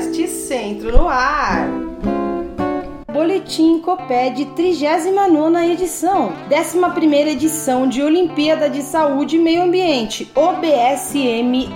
Podcast 0.00 0.28
Centro 0.28 0.90
no 0.96 1.06
Ar. 1.06 1.68
Boletim 3.12 3.80
Coped 3.80 4.46
39 4.56 5.72
edição, 5.72 6.32
11 6.50 7.28
edição 7.28 7.86
de 7.86 8.02
Olimpíada 8.02 8.70
de 8.70 8.80
Saúde 8.80 9.36
e 9.36 9.38
Meio 9.38 9.62
Ambiente, 9.62 10.32
OBSMA. 10.34 11.68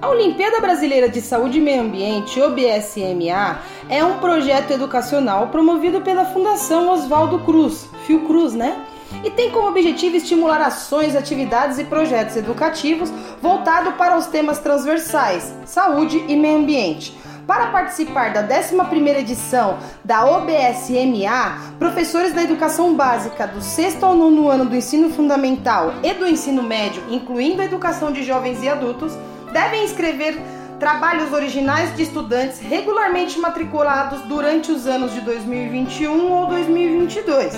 A 0.00 0.08
Olimpíada 0.08 0.58
Brasileira 0.58 1.06
de 1.06 1.20
Saúde 1.20 1.58
e 1.58 1.60
Meio 1.60 1.82
Ambiente, 1.82 2.40
OBSMA, 2.40 3.58
é 3.90 4.02
um 4.02 4.18
projeto 4.20 4.70
educacional 4.70 5.48
promovido 5.48 6.00
pela 6.00 6.24
Fundação 6.24 6.88
Oswaldo 6.88 7.40
Cruz, 7.40 7.90
Fiocruz, 8.06 8.54
né? 8.54 8.74
E 9.22 9.30
tem 9.30 9.50
como 9.50 9.68
objetivo 9.68 10.16
estimular 10.16 10.62
ações, 10.62 11.14
atividades 11.14 11.78
e 11.78 11.84
projetos 11.84 12.36
educativos 12.36 13.12
voltados 13.42 13.94
para 13.96 14.16
os 14.16 14.26
temas 14.28 14.58
transversais, 14.60 15.54
saúde 15.66 16.24
e 16.26 16.34
meio 16.36 16.60
ambiente 16.60 17.14
para 17.46 17.68
participar 17.68 18.32
da 18.32 18.46
11ª 18.46 19.18
edição 19.18 19.78
da 20.04 20.24
OBSMA, 20.24 21.74
professores 21.78 22.32
da 22.32 22.42
educação 22.42 22.94
básica 22.94 23.46
do 23.46 23.60
6 23.60 24.02
ao 24.02 24.14
9 24.14 24.48
ano 24.48 24.64
do 24.66 24.76
ensino 24.76 25.10
fundamental 25.10 25.94
e 26.02 26.12
do 26.14 26.26
ensino 26.26 26.62
médio, 26.62 27.02
incluindo 27.10 27.62
a 27.62 27.64
educação 27.64 28.12
de 28.12 28.22
jovens 28.22 28.62
e 28.62 28.68
adultos, 28.68 29.12
devem 29.52 29.84
escrever 29.84 30.40
trabalhos 30.84 31.32
originais 31.32 31.96
de 31.96 32.02
estudantes 32.02 32.60
regularmente 32.60 33.38
matriculados 33.38 34.20
durante 34.24 34.70
os 34.70 34.86
anos 34.86 35.14
de 35.14 35.22
2021 35.22 36.30
ou 36.30 36.46
2022. 36.48 37.54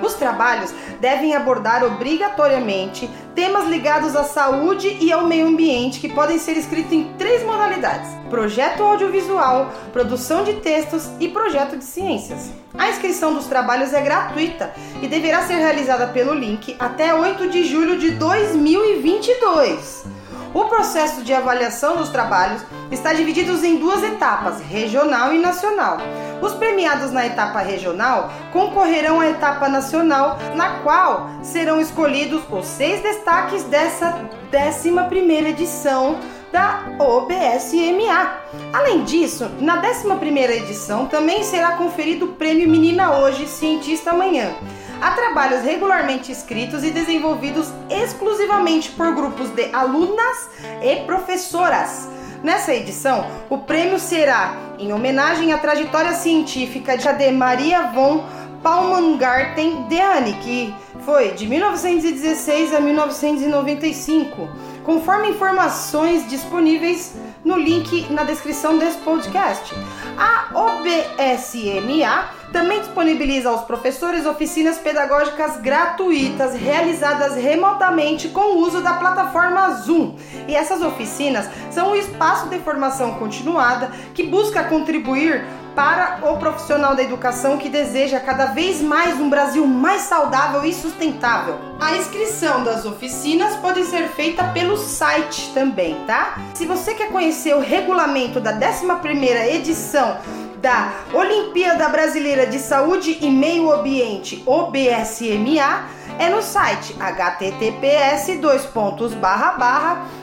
Os 0.00 0.14
trabalhos 0.14 0.72
devem 1.00 1.34
abordar 1.34 1.82
obrigatoriamente 1.82 3.10
temas 3.34 3.66
ligados 3.66 4.14
à 4.14 4.22
saúde 4.22 4.96
e 5.00 5.12
ao 5.12 5.26
meio 5.26 5.48
ambiente 5.48 5.98
que 5.98 6.08
podem 6.08 6.38
ser 6.38 6.56
escritos 6.56 6.92
em 6.92 7.12
três 7.18 7.42
modalidades: 7.42 8.08
projeto 8.30 8.84
audiovisual, 8.84 9.72
produção 9.92 10.44
de 10.44 10.52
textos 10.60 11.10
e 11.18 11.26
projeto 11.26 11.76
de 11.76 11.82
ciências. 11.82 12.52
A 12.78 12.88
inscrição 12.88 13.34
dos 13.34 13.46
trabalhos 13.46 13.92
é 13.92 14.00
gratuita 14.00 14.72
e 15.02 15.08
deverá 15.08 15.42
ser 15.42 15.54
realizada 15.54 16.06
pelo 16.06 16.32
link 16.32 16.76
até 16.78 17.12
8 17.12 17.50
de 17.50 17.64
julho 17.64 17.98
de 17.98 18.12
2022. 18.12 20.19
O 20.52 20.64
processo 20.64 21.22
de 21.22 21.32
avaliação 21.32 21.96
dos 21.96 22.08
trabalhos 22.08 22.60
está 22.90 23.12
dividido 23.12 23.64
em 23.64 23.76
duas 23.76 24.02
etapas, 24.02 24.60
regional 24.60 25.32
e 25.32 25.38
nacional. 25.38 25.98
Os 26.42 26.54
premiados 26.54 27.12
na 27.12 27.24
etapa 27.24 27.60
regional 27.60 28.32
concorrerão 28.52 29.20
à 29.20 29.28
etapa 29.28 29.68
nacional, 29.68 30.38
na 30.56 30.80
qual 30.80 31.30
serão 31.42 31.80
escolhidos 31.80 32.42
os 32.50 32.66
seis 32.66 33.00
destaques 33.00 33.62
dessa 33.64 34.18
11ª 34.52 35.46
edição 35.46 36.18
da 36.50 36.82
OBSMA. 36.98 38.32
Além 38.72 39.04
disso, 39.04 39.48
na 39.60 39.80
11ª 39.80 40.50
edição 40.50 41.06
também 41.06 41.44
será 41.44 41.76
conferido 41.76 42.24
o 42.24 42.32
prêmio 42.32 42.68
Menina 42.68 43.18
Hoje, 43.18 43.46
Cientista 43.46 44.10
Amanhã. 44.10 44.52
Há 45.00 45.12
trabalhos 45.12 45.62
regularmente 45.62 46.30
escritos 46.30 46.84
e 46.84 46.90
desenvolvidos 46.90 47.72
exclusivamente 47.88 48.90
por 48.90 49.14
grupos 49.14 49.48
de 49.50 49.74
alunas 49.74 50.50
e 50.82 50.96
professoras. 51.06 52.06
Nessa 52.42 52.74
edição, 52.74 53.26
o 53.48 53.58
prêmio 53.58 53.98
será 53.98 54.54
em 54.78 54.92
homenagem 54.92 55.54
à 55.54 55.58
trajetória 55.58 56.12
científica 56.12 56.98
de 56.98 57.32
Maria 57.32 57.90
von 57.92 58.24
Palmengarten 58.62 59.84
Deane, 59.88 60.34
que 60.34 60.74
foi 61.04 61.30
de 61.30 61.46
1916 61.46 62.74
a 62.74 62.80
1995, 62.80 64.48
conforme 64.84 65.30
informações 65.30 66.28
disponíveis 66.28 67.14
no 67.42 67.56
link 67.56 68.10
na 68.12 68.24
descrição 68.24 68.76
desse 68.76 68.98
podcast. 68.98 69.74
A 70.18 70.50
OBSMA 70.54 72.39
também 72.52 72.80
disponibiliza 72.80 73.48
aos 73.48 73.62
professores 73.62 74.26
oficinas 74.26 74.78
pedagógicas 74.78 75.56
gratuitas 75.58 76.54
realizadas 76.54 77.36
remotamente 77.36 78.28
com 78.28 78.54
o 78.54 78.58
uso 78.58 78.80
da 78.80 78.94
plataforma 78.94 79.70
Zoom. 79.70 80.16
E 80.46 80.54
essas 80.54 80.82
oficinas 80.82 81.48
são 81.70 81.92
um 81.92 81.96
espaço 81.96 82.48
de 82.48 82.58
formação 82.58 83.14
continuada 83.14 83.90
que 84.14 84.24
busca 84.24 84.64
contribuir 84.64 85.44
para 85.74 86.18
o 86.22 86.36
profissional 86.36 86.94
da 86.94 87.02
educação 87.02 87.56
que 87.56 87.68
deseja 87.68 88.18
cada 88.18 88.46
vez 88.46 88.82
mais 88.82 89.20
um 89.20 89.30
Brasil 89.30 89.66
mais 89.66 90.02
saudável 90.02 90.64
e 90.64 90.74
sustentável. 90.74 91.58
A 91.80 91.96
inscrição 91.96 92.64
das 92.64 92.84
oficinas 92.84 93.56
pode 93.56 93.84
ser 93.84 94.08
feita 94.08 94.44
pelo 94.52 94.76
site 94.76 95.50
também, 95.54 95.96
tá? 96.06 96.38
Se 96.54 96.66
você 96.66 96.94
quer 96.94 97.08
conhecer 97.10 97.54
o 97.54 97.60
regulamento 97.60 98.40
da 98.40 98.52
11ª 98.52 99.46
edição 99.54 100.18
da 100.60 100.92
Olimpíada 101.12 101.88
Brasileira 101.88 102.46
de 102.46 102.58
Saúde 102.58 103.18
e 103.20 103.30
Meio 103.30 103.70
Ambiente, 103.72 104.42
OBSMA, 104.46 106.00
é 106.18 106.28
no 106.28 106.42
site 106.42 106.96
https 106.98 108.26